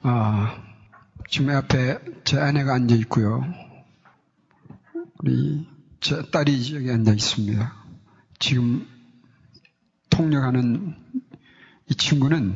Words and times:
아, 0.00 0.62
지금 1.28 1.50
앞에 1.50 1.98
제 2.22 2.38
아내가 2.38 2.74
앉아 2.74 2.94
있고요. 2.96 3.42
우리 5.18 5.66
제 6.00 6.22
딸이 6.30 6.76
여기 6.76 6.90
앉아 6.90 7.12
있습니다. 7.12 7.74
지금 8.38 8.86
통역하는 10.08 10.94
이 11.90 11.94
친구는 11.96 12.54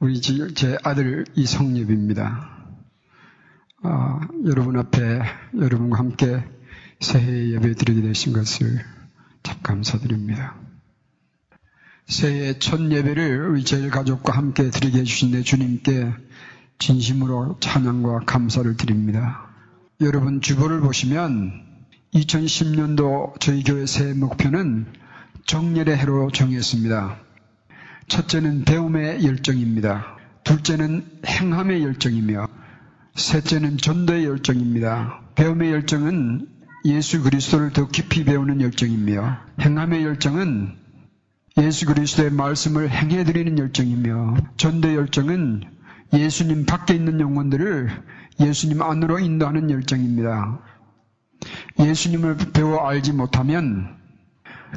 우리 0.00 0.20
제 0.20 0.76
아들 0.82 1.24
이성엽입니다. 1.36 2.50
아, 3.84 4.20
여러분 4.46 4.76
앞에 4.76 5.20
여러분과 5.56 5.98
함께 5.98 6.44
새해 6.98 7.52
예배 7.52 7.74
드리게 7.74 8.02
되신 8.02 8.32
것을 8.32 8.84
참 9.44 9.58
감사드립니다. 9.62 10.71
새해 12.06 12.58
첫 12.58 12.90
예배를 12.90 13.48
우리 13.50 13.64
제일 13.64 13.90
가족과 13.90 14.36
함께 14.36 14.70
드리게 14.70 15.00
해주신 15.00 15.32
내 15.32 15.42
주님께 15.42 16.12
진심으로 16.78 17.58
찬양과 17.60 18.20
감사를 18.26 18.76
드립니다. 18.76 19.48
여러분 20.00 20.40
주보를 20.40 20.80
보시면 20.80 21.52
2010년도 22.14 23.38
저희 23.40 23.62
교회 23.62 23.86
새해 23.86 24.14
목표는 24.14 24.86
정렬의 25.46 25.96
해로 25.96 26.30
정했습니다. 26.30 27.18
첫째는 28.08 28.64
배움의 28.64 29.24
열정입니다. 29.24 30.16
둘째는 30.44 31.06
행함의 31.24 31.82
열정이며 31.84 32.48
셋째는 33.14 33.78
전도의 33.78 34.24
열정입니다. 34.24 35.20
배움의 35.36 35.70
열정은 35.70 36.48
예수 36.84 37.22
그리스도를 37.22 37.72
더 37.72 37.88
깊이 37.88 38.24
배우는 38.24 38.60
열정이며 38.60 39.38
행함의 39.60 40.04
열정은 40.04 40.81
예수 41.58 41.86
그리스도의 41.86 42.30
말씀을 42.30 42.90
행해드리는 42.90 43.58
열정이며 43.58 44.36
전도의 44.56 44.96
열정은 44.96 45.62
예수님 46.14 46.66
밖에 46.66 46.94
있는 46.94 47.20
영혼들을 47.20 47.90
예수님 48.40 48.82
안으로 48.82 49.18
인도하는 49.18 49.70
열정입니다. 49.70 50.60
예수님을 51.78 52.36
배워 52.52 52.86
알지 52.86 53.12
못하면 53.12 53.96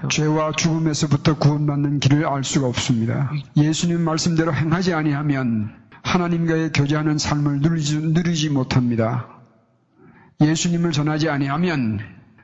죄와 0.09 0.51
죽음에서부터 0.51 1.37
구원받는 1.37 1.99
길을 1.99 2.25
알 2.27 2.43
수가 2.43 2.67
없습니다. 2.67 3.31
예수님 3.55 4.01
말씀대로 4.01 4.53
행하지 4.53 4.93
아니하면 4.93 5.73
하나님과의 6.03 6.71
교제하는 6.73 7.17
삶을 7.17 7.61
누리지, 7.61 7.99
누리지 7.99 8.49
못합니다. 8.49 9.27
예수님을 10.41 10.91
전하지 10.91 11.29
아니하면 11.29 11.99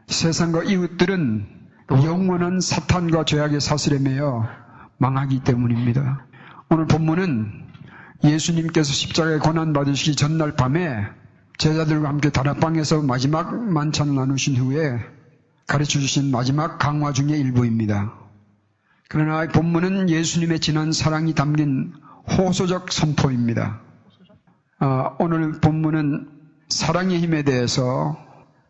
세상과 0.07 0.63
이웃들은 0.63 1.60
영원한 1.91 2.61
사탄과 2.61 3.25
죄악의 3.25 3.59
사슬에 3.59 3.99
매여 3.99 4.47
망하기 4.97 5.43
때문입니다. 5.43 6.25
오늘 6.69 6.87
본문은 6.87 7.67
예수님께서 8.23 8.93
십자가에 8.93 9.39
고난 9.39 9.73
받으시기 9.73 10.15
전날 10.15 10.55
밤에 10.55 11.05
제자들과 11.57 12.07
함께 12.07 12.29
다락방에서 12.29 13.01
마지막 13.01 13.55
만찬을 13.55 14.15
나누신 14.15 14.55
후에 14.55 14.99
가르쳐 15.67 15.99
주신 15.99 16.31
마지막 16.31 16.77
강화 16.77 17.11
중의 17.11 17.39
일부입니다. 17.39 18.13
그러나 19.09 19.47
본문은 19.47 20.09
예수님의 20.09 20.59
진한 20.59 20.91
사랑이 20.91 21.33
담긴 21.35 21.93
호소적 22.37 22.91
선포입니다. 22.91 23.81
아, 24.79 25.15
오늘 25.19 25.59
본문은 25.59 26.29
사랑의 26.69 27.19
힘에 27.19 27.43
대해서 27.43 28.17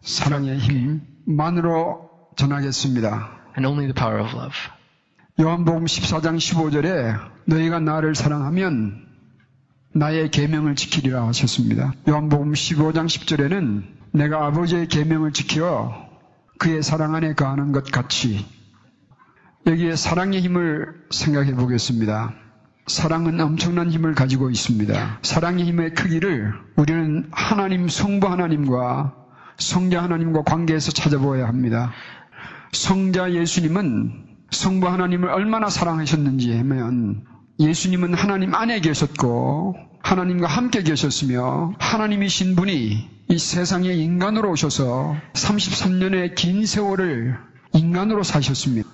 사랑의 0.02 0.58
힘만으로 0.58 2.11
전하겠습니다. 2.36 3.42
and 3.58 3.68
only 3.68 3.92
the 3.92 3.94
power 3.94 4.22
of 4.24 4.36
love. 4.36 4.56
요한복음 5.40 5.86
14장 5.86 6.38
15절에 6.38 7.20
너희가 7.46 7.80
나를 7.80 8.16
사랑하면 8.16 9.08
나의 9.94 10.32
계명을 10.32 10.76
지키리라 10.76 11.28
하셨습니다. 11.28 11.94
요한복음 12.08 12.54
15장 12.54 13.06
10절에는 13.08 13.84
내가 14.14 14.46
아버지의 14.46 14.88
계명을 14.88 15.34
지켜 15.34 16.10
그의 16.60 16.84
사랑 16.84 17.16
안에 17.16 17.34
거하는 17.34 17.72
것 17.72 17.86
같이 17.92 18.46
여기에 19.66 19.96
사랑의 19.96 20.42
힘을 20.42 20.94
생각해 21.10 21.56
보겠습니다. 21.56 22.34
사랑은 22.88 23.40
엄청난 23.40 23.90
힘을 23.92 24.16
가지고 24.16 24.50
있습니다. 24.50 25.20
사랑의 25.22 25.66
힘의 25.66 25.94
크기를 25.94 26.54
우리는 26.76 27.28
하나님 27.32 27.88
성부 27.88 28.28
하나님과 28.28 29.16
성자 29.58 30.04
하나님과 30.04 30.44
관계에서 30.44 30.92
찾아보아야 30.92 31.48
합니다. 31.48 31.92
성자 32.74 33.34
예수님은 33.34 34.28
성부 34.52 34.88
하나님을 34.88 35.30
얼마나 35.30 35.70
사랑하셨는지 35.70 36.54
하면 36.58 37.26
예수님은 37.60 38.14
하나님 38.14 38.56
안에 38.56 38.80
계셨고 38.82 39.76
하나님과 40.04 40.48
함께 40.48 40.82
계셨으며 40.84 41.74
하나님이신 41.80 42.56
분이 42.56 43.10
이 43.30 43.38
세상에 43.38 43.94
인간으로 43.94 44.52
오셔서 44.52 45.16
33년의 45.34 46.36
긴 46.36 46.66
세월을 46.66 47.38
인간으로 47.74 48.24
사셨습니다. 48.24 48.90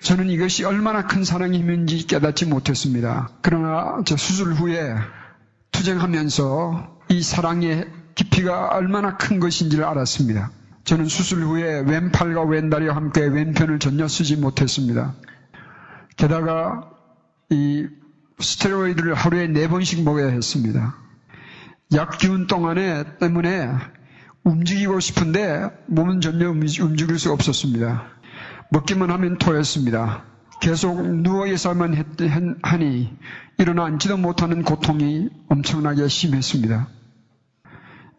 저는 0.00 0.30
이것이 0.30 0.64
얼마나 0.64 1.06
큰 1.06 1.24
사랑의 1.24 1.60
힘인지 1.60 2.06
깨닫지 2.06 2.46
못했습니다. 2.46 3.30
그러나 3.42 4.02
저 4.04 4.16
수술 4.16 4.54
후에 4.54 4.94
투쟁하면서 5.72 7.00
이 7.10 7.22
사랑의 7.22 7.86
깊이가 8.14 8.68
얼마나 8.68 9.16
큰 9.16 9.40
것인지를 9.40 9.84
알았습니다. 9.84 10.50
저는 10.84 11.06
수술 11.06 11.42
후에 11.44 11.80
왼팔과 11.80 12.42
왼다리와 12.42 12.96
함께 12.96 13.22
왼편을 13.24 13.78
전혀 13.78 14.08
쓰지 14.08 14.36
못했습니다. 14.36 15.14
게다가 16.16 16.90
이 17.50 17.86
스테로이드를 18.40 19.14
하루에 19.14 19.46
네 19.46 19.68
번씩 19.68 20.02
먹어야 20.02 20.28
했습니다. 20.28 20.96
약 21.94 22.18
기운 22.18 22.46
동안에 22.46 23.18
때문에 23.18 23.68
움직이고 24.44 24.98
싶은데 24.98 25.70
몸은 25.86 26.20
전혀 26.20 26.50
움직일 26.50 27.18
수 27.18 27.32
없었습니다. 27.32 28.04
먹기만 28.70 29.10
하면 29.10 29.38
토했습니다. 29.38 30.24
계속 30.60 31.02
누워 31.22 31.46
있어야만 31.46 31.94
하니 32.62 33.16
일어나 33.58 33.84
앉지도 33.84 34.16
못하는 34.16 34.62
고통이 34.62 35.28
엄청나게 35.48 36.08
심했습니다. 36.08 36.88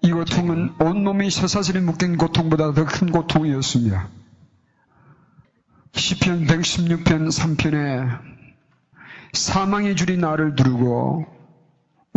이 0.05 0.11
고통은 0.11 0.73
온몸이 0.79 1.29
쇠사슬에 1.31 1.79
묶인 1.79 2.17
고통보다 2.17 2.73
더 2.73 2.83
큰 2.85 3.09
고통이었습니다. 3.09 4.09
시편 5.93 6.45
116편 6.45 7.29
3편에 7.31 8.19
사망의 9.31 9.95
줄이 9.95 10.17
나를 10.17 10.55
두르고 10.55 11.25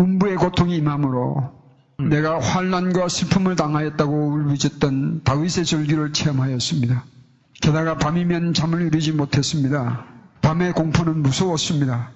음부의 0.01 0.35
고통이 0.37 0.77
임함으로 0.77 1.53
음. 2.01 2.09
내가 2.09 2.41
환란과 2.41 3.09
슬픔을 3.09 3.55
당하였다고 3.55 4.31
울부짖던 4.33 5.23
다윗의 5.23 5.65
절규를 5.65 6.13
체험하였습니다. 6.13 7.05
게다가 7.63 7.97
밤이면 7.99 8.53
잠을 8.53 8.83
이루지 8.83 9.13
못했습니다. 9.13 10.05
밤의 10.43 10.73
공포는 10.73 11.23
무서웠습니다. 11.23 12.11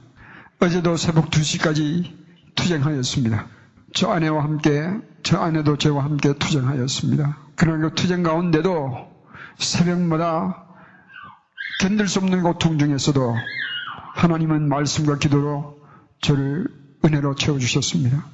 어제도 0.59 0.97
새벽 0.97 1.31
2시까지 1.31 2.11
투쟁하였습니다. 2.57 3.47
저 3.95 4.11
아내와 4.11 4.43
함께, 4.43 4.91
저 5.23 5.39
아내도 5.39 5.77
저와 5.77 6.05
함께 6.05 6.33
투쟁하였습니다. 6.35 7.39
그러나 7.57 7.89
그 7.89 7.95
투쟁 7.95 8.23
가운데도 8.23 9.09
새벽마다 9.59 10.67
견딜 11.81 12.09
수 12.09 12.19
없는 12.19 12.43
고통 12.43 12.79
중에서도 12.79 13.35
하나님은 14.15 14.69
말씀과 14.69 15.19
기도로 15.19 15.79
저를 16.21 16.69
은혜로 17.05 17.35
채워주셨습니다. 17.35 18.25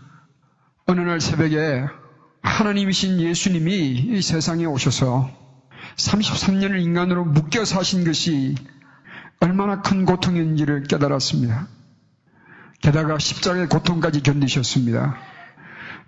어느 0.87 1.01
날 1.01 1.21
새벽에 1.21 1.87
하나님이신 2.43 3.21
예수님이 3.21 3.73
이 3.73 4.23
세상에 4.23 4.65
오셔서 4.65 5.31
33년을 5.97 6.81
인간으로 6.81 7.25
묶여 7.25 7.65
사신 7.65 8.05
것이 8.05 8.55
얼마나 9.41 9.83
큰 9.83 10.05
고통인지를 10.05 10.85
깨달았습니다. 10.85 11.69
게다가 12.81 13.19
십자가의 13.19 13.69
고통까지 13.69 14.23
견디셨습니다. 14.23 15.17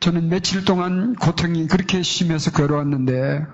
저는 0.01 0.29
며칠 0.29 0.65
동안 0.65 1.15
고통이 1.17 1.67
그렇게 1.67 2.03
심해서 2.03 2.53
걸어왔는데 2.53 3.45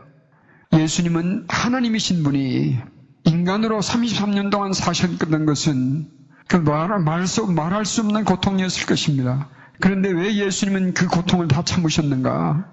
예수님은 0.74 1.46
하나님이신 1.48 2.22
분이 2.22 2.78
인간으로 3.24 3.80
33년 3.80 4.50
동안 4.50 4.72
사셨던 4.72 5.46
것은 5.46 6.10
그 6.46 6.56
말, 6.56 6.98
말 7.00 7.26
수, 7.26 7.46
말할 7.46 7.86
수 7.86 8.02
없는 8.02 8.24
고통이었을 8.24 8.86
것입니다. 8.86 9.48
그런데 9.80 10.10
왜 10.10 10.36
예수님은 10.36 10.92
그 10.92 11.08
고통을 11.08 11.48
다 11.48 11.64
참으셨는가? 11.64 12.70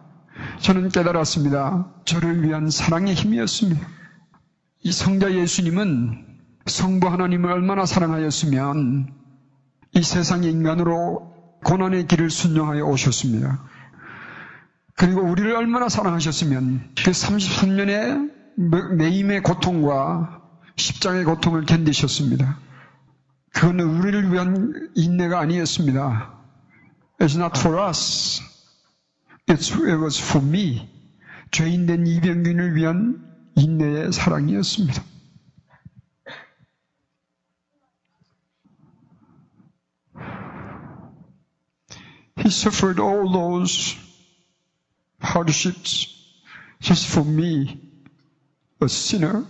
저는 0.59 0.89
깨달았습니다. 0.89 1.93
저를 2.05 2.43
위한 2.43 2.69
사랑의 2.69 3.13
힘이었습니다. 3.13 3.87
이 4.83 4.91
성자 4.91 5.33
예수님은 5.33 6.25
성부 6.65 7.07
하나님을 7.07 7.51
얼마나 7.51 7.85
사랑하였으면 7.85 9.13
이 9.93 10.03
세상의 10.03 10.51
인간으로 10.51 11.31
고난의 11.63 12.07
길을 12.07 12.29
순종하여 12.29 12.83
오셨습니다. 12.85 13.63
그리고 14.95 15.21
우리를 15.21 15.55
얼마나 15.55 15.89
사랑하셨으면 15.89 16.91
그 16.95 17.11
33년의 17.11 18.31
매임의 18.97 19.41
고통과 19.41 20.41
십장의 20.75 21.23
고통을 21.25 21.65
견디셨습니다. 21.65 22.59
그건 23.53 23.79
우리를 23.79 24.31
위한 24.31 24.91
인내가 24.95 25.39
아니었습니다. 25.39 26.33
It's 27.19 27.35
not 27.35 27.59
for 27.59 27.79
us. 27.87 28.41
It 29.49 29.73
was 29.79 30.21
for 30.21 30.45
me. 30.45 30.87
죄인된 31.51 32.07
이병균을 32.07 32.75
위한 32.75 33.21
인내의 33.55 34.13
사랑이었습니다. 34.13 35.03
Suffered 42.51 42.99
all 42.99 43.31
those 43.31 43.95
hardships 45.19 46.07
just 46.79 47.07
for 47.07 47.23
me, 47.23 47.79
a 48.81 48.89
sinner. 48.89 49.45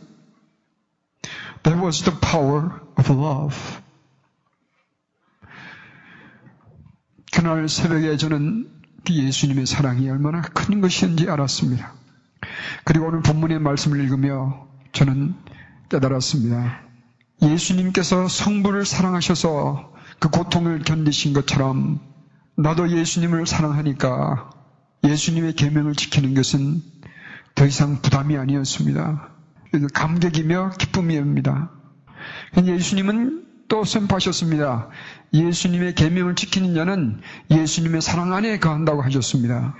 That 1.63 1.77
was 1.77 2.03
the 2.03 2.11
power 2.11 2.81
of 2.97 3.09
love. 3.09 3.81
그날 7.31 7.69
새벽에 7.69 8.17
저는 8.17 8.69
예수님의 9.09 9.65
사랑이 9.65 10.09
얼마나 10.09 10.41
큰 10.41 10.81
것인지 10.81 11.29
알았습니다. 11.29 11.93
그리고 12.83 13.07
오늘 13.07 13.21
본문의 13.21 13.59
말씀을 13.59 13.99
읽으며 14.03 14.67
저는 14.91 15.35
깨달았습니다. 15.89 16.81
예수님께서 17.41 18.27
성부를 18.27 18.85
사랑하셔서 18.85 19.93
그 20.19 20.29
고통을 20.29 20.83
견디신 20.83 21.33
것처럼 21.33 21.99
나도 22.55 22.89
예수님을 22.89 23.45
사랑하니까 23.47 24.49
예수님의 25.03 25.53
계명을 25.53 25.95
지키는 25.95 26.33
것은 26.33 26.81
더 27.55 27.65
이상 27.65 28.01
부담이 28.01 28.37
아니었습니다. 28.37 29.29
감격이며 29.93 30.71
기쁨이옵니다. 30.77 31.71
예수님은 32.63 33.45
또 33.67 33.83
선포하셨습니다. 33.85 34.89
예수님의 35.33 35.95
계명을 35.95 36.35
지키는 36.35 36.75
자는 36.75 37.21
예수님의 37.49 38.01
사랑 38.01 38.33
안에 38.33 38.59
거한다고 38.59 39.01
하셨습니다. 39.01 39.75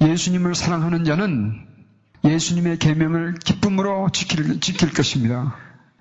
예수님을 0.00 0.54
사랑하는 0.54 1.04
자는 1.04 1.66
예수님의 2.24 2.78
계명을 2.78 3.34
기쁨으로 3.34 4.10
지킬, 4.12 4.60
지킬 4.60 4.92
것입니다. 4.92 5.56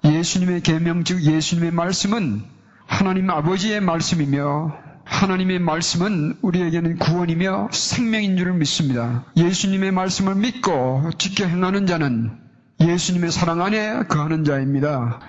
예수님의 0.05 0.61
계명 0.61 1.03
즉 1.03 1.23
예수님의 1.23 1.71
말씀은 1.71 2.43
하나님 2.85 3.29
아버지의 3.29 3.81
말씀이며 3.81 4.90
하나님의 5.11 5.59
말씀은 5.59 6.37
우리에게는 6.41 6.97
구원이며 6.97 7.67
생명인 7.71 8.37
줄을 8.37 8.53
믿습니다. 8.53 9.25
예수님의 9.35 9.91
말씀을 9.91 10.35
믿고 10.35 11.11
지켜 11.17 11.45
행하는 11.45 11.85
자는 11.85 12.31
예수님의 12.79 13.31
사랑 13.31 13.61
안에 13.61 14.03
거하는 14.07 14.45
자입니다. 14.45 15.19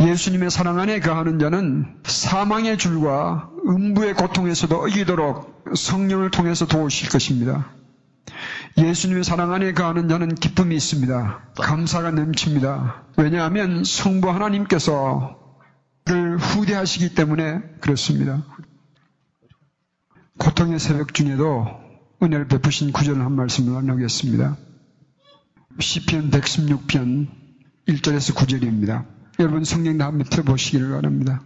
예수님의 0.00 0.50
사랑 0.50 0.78
안에 0.78 1.00
거하는 1.00 1.38
자는 1.40 1.86
사망의 2.04 2.78
줄과 2.78 3.50
음부의 3.66 4.14
고통에서도 4.14 4.88
이기도록 4.88 5.64
성령을 5.74 6.30
통해서 6.30 6.66
도우실 6.66 7.10
것입니다. 7.10 7.68
예수님의 8.78 9.24
사랑 9.24 9.52
안에 9.52 9.72
거하는 9.72 10.08
자는 10.08 10.34
기쁨이 10.36 10.76
있습니다. 10.76 11.40
감사가 11.60 12.12
넘칩니다. 12.12 13.02
왜냐하면 13.18 13.82
성부 13.84 14.30
하나님께서 14.30 15.36
그를 16.04 16.38
후대하시기 16.38 17.14
때문에 17.14 17.60
그렇습니다. 17.80 18.42
고통의 20.42 20.80
새벽 20.80 21.14
중에도 21.14 21.68
은혜를 22.20 22.48
베푸신 22.48 22.90
구절을 22.90 23.24
한 23.24 23.36
말씀을 23.36 23.74
나누겠습니다. 23.74 24.56
시편 25.78 26.30
116편 26.30 27.28
1절에서 27.86 28.34
9절입니다. 28.34 29.06
여러분 29.38 29.62
성경 29.62 29.98
다 29.98 30.06
한번 30.06 30.26
펴보시기를 30.26 30.90
바랍니다. 30.90 31.44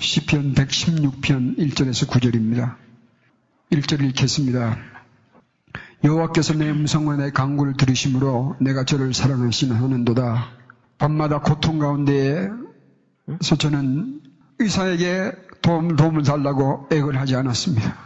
시편 0.00 0.54
116편 0.54 1.56
1절에서 1.56 2.08
9절입니다. 2.08 2.74
1절 3.70 4.02
읽겠습니다. 4.08 4.76
여호와께서 6.02 6.54
내 6.54 6.68
음성과 6.68 7.18
내 7.18 7.30
강구를 7.30 7.74
들으심으로 7.74 8.56
내가 8.60 8.84
저를 8.84 9.14
사랑하시는 9.14 9.76
하는도다. 9.76 10.48
밤마다 10.98 11.38
고통 11.38 11.78
가운데에서 11.78 12.56
저는 13.56 14.20
의사에게 14.58 15.30
도움, 15.62 15.94
도움을 15.94 16.24
달라고 16.24 16.88
애걸 16.90 17.16
하지 17.18 17.36
않았습니다. 17.36 18.05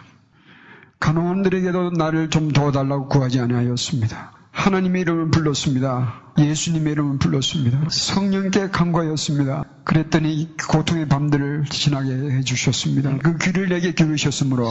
간호원들에게도 1.00 1.91
나를 1.91 2.31
좀 2.31 2.52
도와달라고 2.52 3.08
구하지 3.08 3.41
아니하였습니다. 3.41 4.32
하나님의 4.52 5.02
이름을 5.02 5.31
불렀습니다. 5.31 6.20
예수님의 6.38 6.93
이름을 6.93 7.19
불렀습니다. 7.19 7.81
성령께 7.91 8.69
간과하였습니다. 8.70 9.64
그랬더니 9.85 10.55
고통의 10.69 11.08
밤들을 11.08 11.64
지나게 11.70 12.12
해주셨습니다. 12.12 13.19
그 13.19 13.38
귀를 13.38 13.69
내게 13.69 13.93
기르셨으므로 13.93 14.67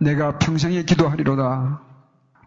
내가 0.00 0.38
평생에 0.38 0.82
기도하리로다. 0.82 1.80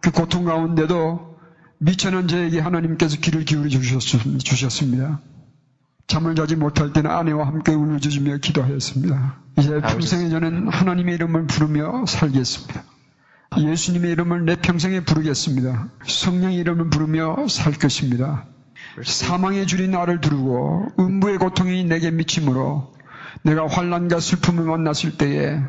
그 0.02 0.12
고통 0.12 0.44
가운데도 0.46 1.38
미천한 1.80 2.28
저에게 2.28 2.60
하나님께서 2.60 3.18
귀를 3.22 3.46
기울여 3.46 3.70
주셨습니다. 3.70 5.22
잠을 6.08 6.36
자지 6.36 6.56
못할 6.56 6.94
때는 6.94 7.12
아내와 7.12 7.48
함께 7.48 7.74
울부짖으며 7.74 8.38
기도하였습니다. 8.38 9.40
이제 9.60 9.82
평생에 9.82 10.30
저는 10.30 10.70
하나님의 10.70 11.16
이름을 11.16 11.48
부르며 11.48 12.06
살겠습니다. 12.06 12.84
예수님의 13.56 14.12
이름을 14.12 14.46
내 14.46 14.56
평생에 14.56 15.02
부르겠습니다. 15.02 15.90
성령의 16.06 16.58
이름을 16.58 16.90
부르며 16.90 17.48
살 17.48 17.74
것입니다. 17.74 18.46
사망의 19.04 19.68
줄이 19.68 19.88
나를 19.88 20.22
두르고 20.22 20.92
음부의 21.00 21.38
고통이 21.38 21.84
내게 21.86 22.12
미침으로 22.12 22.94
내가 23.44 23.68
환란과 23.68 24.20
슬픔을 24.20 24.66
만났을 24.66 25.18
때에 25.18 25.62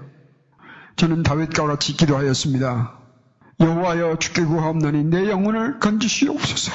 저는 0.97 1.23
다윗과 1.23 1.67
같이 1.67 1.97
기도하였습니다. 1.97 2.99
여호와여 3.61 4.19
주께 4.19 4.45
구하옵나니 4.45 5.05
내 5.05 5.29
영혼을 5.29 5.79
건지시옵소서. 5.79 6.73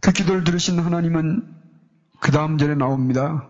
그 0.00 0.12
기도를 0.12 0.44
들으신 0.44 0.78
하나님은 0.78 1.46
그 2.20 2.32
다음 2.32 2.58
절에 2.58 2.74
나옵니다. 2.74 3.48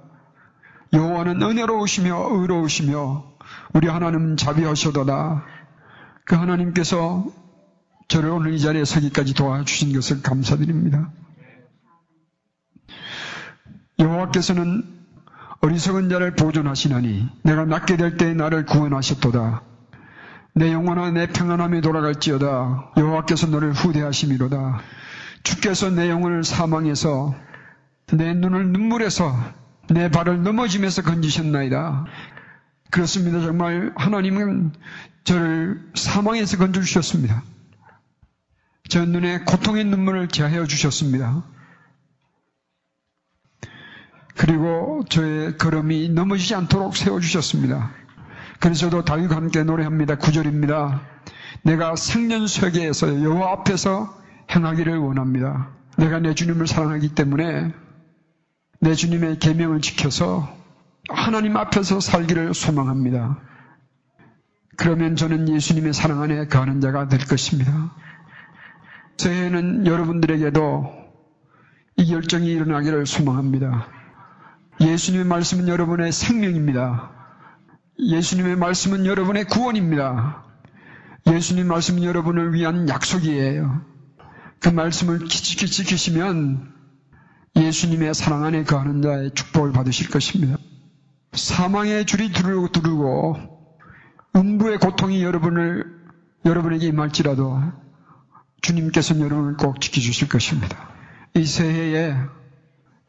여호와는 0.92 1.42
은혜로우시며 1.42 2.28
의로우시며 2.30 3.29
우리 3.72 3.88
하나님은 3.88 4.36
자비하셔도다. 4.36 5.44
그 6.24 6.34
하나님께서 6.34 7.26
저를 8.08 8.30
오늘 8.30 8.54
이 8.54 8.60
자리에 8.60 8.84
서기까지 8.84 9.34
도와주신 9.34 9.92
것을 9.92 10.22
감사드립니다. 10.22 11.10
여호와께서는 13.98 14.84
어리석은 15.60 16.08
자를 16.08 16.34
보존하시나니 16.34 17.28
내가 17.42 17.64
낫게 17.64 17.96
될 17.96 18.16
때에 18.16 18.34
나를 18.34 18.64
구원하셨도다. 18.64 19.62
내 20.54 20.72
영혼아 20.72 21.12
내 21.12 21.28
평안함에 21.28 21.80
돌아갈지어다. 21.80 22.92
여호와께서 22.96 23.46
너를 23.48 23.72
후대하심이로다. 23.72 24.80
주께서 25.42 25.90
내 25.90 26.10
영혼을 26.10 26.42
사망해서 26.42 27.34
내 28.12 28.34
눈을 28.34 28.72
눈물에서 28.72 29.36
내 29.90 30.10
발을 30.10 30.42
넘어짐에서 30.42 31.02
건지셨나이다. 31.02 32.06
그렇습니다. 32.90 33.40
정말 33.40 33.92
하나님은 33.96 34.72
저를 35.24 35.90
사망에서 35.94 36.56
건져주셨습니다. 36.56 37.42
저 38.88 39.04
눈에 39.04 39.40
고통의 39.40 39.84
눈물을 39.84 40.28
제하여 40.28 40.66
주셨습니다. 40.66 41.44
그리고 44.36 45.04
저의 45.08 45.56
걸음이 45.58 46.08
넘어지지 46.08 46.54
않도록 46.54 46.96
세워주셨습니다. 46.96 47.92
그래서도 48.58 49.04
다윗과 49.04 49.36
함께 49.36 49.62
노래합니다. 49.62 50.16
구절입니다. 50.16 51.02
내가 51.62 51.94
생년쇠계에서 51.94 53.22
여호와 53.22 53.52
앞에서 53.52 54.18
행하기를 54.50 54.98
원합니다. 54.98 55.70
내가 55.96 56.18
내 56.18 56.34
주님을 56.34 56.66
사랑하기 56.66 57.14
때문에 57.14 57.72
내 58.80 58.94
주님의 58.94 59.38
계명을 59.38 59.82
지켜서 59.82 60.59
하나님 61.12 61.56
앞에서 61.56 62.00
살기를 62.00 62.54
소망합니다. 62.54 63.38
그러면 64.76 65.16
저는 65.16 65.48
예수님의 65.48 65.92
사랑 65.92 66.22
안에 66.22 66.46
거하는 66.46 66.80
자가 66.80 67.08
될 67.08 67.20
것입니다. 67.26 67.94
새해에는 69.18 69.86
여러분들에게도 69.86 71.00
이 71.96 72.06
결정이 72.06 72.46
일어나기를 72.46 73.04
소망합니다. 73.04 73.86
예수님의 74.80 75.26
말씀은 75.26 75.68
여러분의 75.68 76.12
생명입니다. 76.12 77.10
예수님의 77.98 78.56
말씀은 78.56 79.04
여러분의 79.04 79.44
구원입니다. 79.44 80.44
예수님 81.26 81.68
말씀은 81.68 82.02
여러분을 82.02 82.54
위한 82.54 82.88
약속이에요. 82.88 83.82
그 84.60 84.68
말씀을 84.70 85.28
지키시면 85.28 86.72
예수님의 87.56 88.14
사랑 88.14 88.44
안에 88.44 88.64
거하는 88.64 89.02
자의 89.02 89.30
축복을 89.34 89.72
받으실 89.72 90.08
것입니다. 90.08 90.56
사망의 91.32 92.06
줄이 92.06 92.32
두르고 92.32 93.36
음부의 94.36 94.78
고통이 94.78 95.22
여러분을 95.22 96.00
여러분에게 96.44 96.86
임할지라도 96.86 97.60
주님께서는 98.62 99.22
여러분을 99.22 99.56
꼭 99.56 99.80
지켜주실 99.80 100.28
것입니다. 100.28 100.90
이 101.34 101.44
새해에 101.44 102.14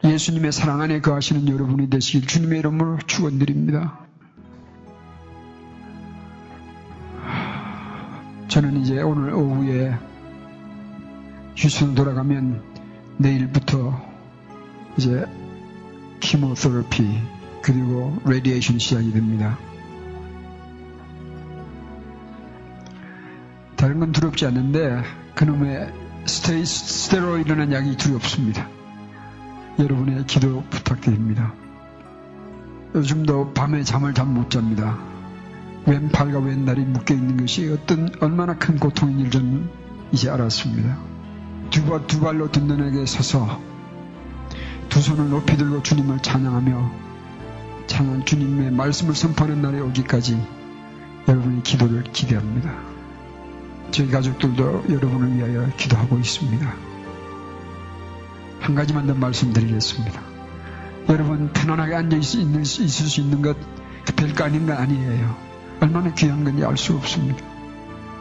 예수님의 0.04 0.52
사랑 0.52 0.80
안에 0.80 1.00
거하시는 1.00 1.48
여러분이 1.48 1.90
되시길 1.90 2.26
주님의 2.26 2.58
이름으로 2.60 2.98
축원드립니다. 3.06 4.00
저는 8.48 8.80
이제 8.82 9.00
오늘 9.00 9.32
오후에 9.32 9.96
휴스턴 11.56 11.94
돌아가면 11.94 12.62
내일부터 13.18 14.00
이제 14.96 15.24
chemotherapy 16.20 17.41
그리고 17.62 18.18
radiation 18.24 18.78
시작이 18.78 19.12
됩니다. 19.12 19.58
다른 23.76 24.00
건 24.00 24.12
두렵지 24.12 24.46
않는데 24.46 25.02
그놈의 25.34 25.92
스테이, 26.26 26.64
스테로이드는 26.64 27.72
약이 27.72 27.96
두렵습니다. 27.96 28.68
여러분의 29.78 30.26
기도 30.26 30.62
부탁드립니다. 30.70 31.54
요즘도 32.94 33.54
밤에 33.54 33.82
잠을 33.82 34.12
잘 34.12 34.26
못 34.26 34.50
잡니다. 34.50 34.98
왼팔과 35.86 36.38
왼다리 36.38 36.84
묶여 36.84 37.14
있는 37.14 37.36
것이 37.38 37.68
어떤 37.68 38.08
얼마나 38.20 38.56
큰 38.56 38.78
고통인지 38.78 39.30
저는 39.30 39.68
이제 40.12 40.30
알았습니다. 40.30 40.96
두, 41.70 41.84
발, 41.86 42.06
두 42.06 42.20
발로 42.20 42.48
에게 42.48 43.06
서서 43.06 43.60
두 44.88 45.00
손을 45.00 45.30
높이 45.30 45.56
들고 45.56 45.82
주님을 45.82 46.20
찬양하며 46.20 47.11
찬양 47.86 48.24
주님의 48.24 48.70
말씀을 48.72 49.14
선포하는 49.14 49.62
날에 49.62 49.80
오기까지 49.80 50.40
여러분의 51.28 51.62
기도를 51.62 52.04
기대합니다. 52.12 52.72
저희 53.90 54.10
가족들도 54.10 54.84
여러분을 54.88 55.36
위하여 55.36 55.68
기도하고 55.76 56.18
있습니다. 56.18 56.74
한 58.60 58.74
가지만 58.74 59.06
더 59.06 59.14
말씀드리겠습니다. 59.14 60.20
여러분 61.08 61.50
편안하게 61.52 61.94
앉아 61.96 62.16
있을 62.16 62.64
수 62.64 63.20
있는 63.20 63.42
것 63.42 63.56
별거 64.16 64.44
아닌 64.44 64.66
건 64.66 64.76
아니에요. 64.76 65.36
얼마나 65.80 66.12
귀한 66.14 66.44
건지 66.44 66.64
알 66.64 66.76
수 66.76 66.94
없습니다. 66.94 67.44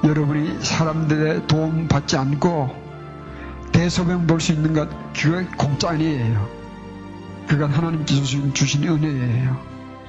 여러분이 0.03 0.63
사람들의 0.63 1.47
도움 1.47 1.87
받지 1.87 2.17
않고 2.17 2.75
대소변 3.71 4.25
볼 4.27 4.39
수 4.39 4.51
있는 4.51 4.73
것 4.73 4.89
그거 5.13 5.43
공짜 5.57 5.89
아니에요. 5.91 6.60
그건 7.47 7.69
하나님께서 7.71 8.21
주신 8.53 8.83
은혜예요. 8.83 9.57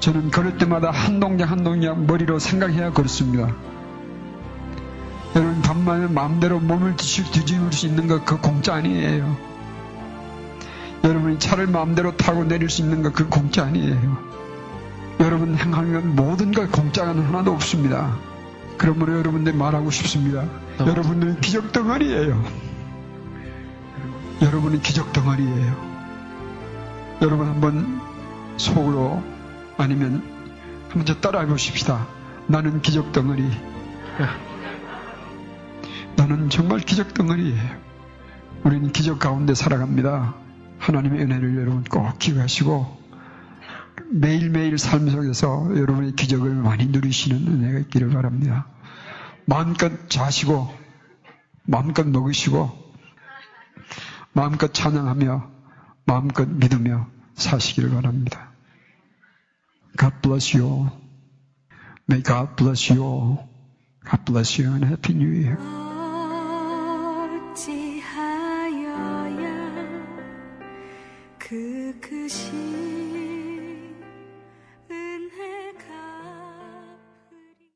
저는 0.01 0.31
걸을 0.31 0.59
때마다 0.59 0.91
한 0.91 1.21
동작 1.21 1.51
한 1.51 1.63
동작 1.63 2.01
머리로 2.05 2.39
생각해야 2.39 2.93
걸습니다. 2.93 3.55
여러분 5.35 5.63
밤만에 5.63 6.09
마음대로 6.09 6.61
몸을 6.61 6.97
뒤집을 6.97 7.73
수 7.73 7.87
있는 7.87 8.07
것 8.07 8.25
그 8.25 8.39
공짜 8.39 8.75
아니에요. 8.75 9.37
여러분이 11.05 11.39
차를 11.39 11.67
마음대로 11.67 12.17
타고 12.17 12.45
내릴 12.45 12.69
수 12.69 12.83
있는 12.83 13.03
것 13.03 13.13
그 13.13 13.29
공짜 13.29 13.65
아니에요. 13.65 14.19
여러분 15.21 15.57
행하는 15.57 16.15
모든 16.17 16.53
것 16.53 16.71
공짜가 16.71 17.11
하나도 17.11 17.53
없습니다. 17.53 18.17
그러므로 18.77 19.17
여러분들 19.19 19.53
말하고 19.55 19.91
싶습니다. 19.91 20.45
여러분은 20.81 21.41
기적 21.41 21.73
덩어리예요. 21.73 22.45
여러분은 24.43 24.81
기적 24.83 25.13
덩어리예요. 25.13 25.92
여러분 27.23 27.47
한번 27.47 28.01
속으로 28.57 29.23
아니면 29.79 30.25
한번 30.89 31.07
저 31.07 31.21
따라해 31.21 31.47
보십시다. 31.47 32.09
나는 32.49 32.83
기적 32.83 33.13
덩어리. 33.13 33.49
나는 36.17 36.51
정말 36.51 36.81
기적 36.81 37.15
덩어리예요. 37.15 37.81
우리는 38.65 38.91
기적 38.91 39.21
가운데 39.21 39.55
살아갑니다. 39.55 40.35
하나님의 40.81 41.23
은혜를 41.23 41.57
여러분 41.59 41.85
꼭 41.85 42.19
기억하시고 42.19 43.01
매일매일 44.11 44.77
삶 44.77 45.09
속에서 45.09 45.71
여러분의 45.77 46.17
기적을 46.17 46.55
많이 46.55 46.87
누리시는 46.87 47.47
은혜가 47.47 47.79
있기를 47.81 48.11
바랍니다. 48.11 48.67
마음껏 49.45 49.93
자시고 50.11 50.75
마음껏 51.67 52.05
먹으시고 52.05 52.83
마음껏 54.33 54.75
찬양하며 54.75 55.62
마음껏 56.05 56.49
믿으며 56.49 57.09
사시기를 57.35 57.91
바랍니다. 57.91 58.51
God 59.99 60.15
bless 60.23 60.57
you 60.57 60.67
all. 60.67 60.91
May 62.09 62.23
God 62.23 62.57
bless 62.57 62.93
you 62.93 63.05
all. 63.05 63.49
God 64.05 64.25
bless 64.25 64.61
you 64.61 64.73
and 64.73 64.85
Happy 64.85 65.15
New 65.15 65.31
Year. 65.31 65.82